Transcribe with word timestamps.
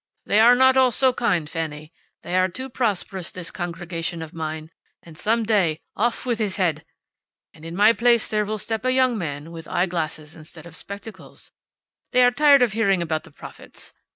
They 0.25 0.39
are 0.39 0.55
not 0.55 0.77
all 0.77 0.89
so 0.89 1.13
kind, 1.13 1.47
Fanny. 1.47 1.93
They 2.23 2.35
are 2.35 2.47
too 2.49 2.69
prosperous, 2.69 3.29
this 3.31 3.51
congregation 3.51 4.23
of 4.23 4.33
mine. 4.33 4.71
And 5.03 5.15
some 5.15 5.43
day, 5.43 5.79
`Off 5.95 6.25
with 6.25 6.39
his 6.39 6.55
head!' 6.55 6.83
And 7.53 7.63
in 7.63 7.75
my 7.75 7.93
place 7.93 8.27
there 8.27 8.43
will 8.45 8.57
step 8.57 8.83
a 8.83 8.91
young 8.93 9.15
man, 9.15 9.51
with 9.51 9.67
eye 9.67 9.85
glasses 9.85 10.33
instead 10.35 10.65
of 10.65 10.75
spectacles. 10.75 11.51
They 12.13 12.23
are 12.23 12.31
tired 12.31 12.63
of 12.63 12.73
hearing 12.73 13.03
about 13.03 13.25
the 13.25 13.31
prophets. 13.31 13.93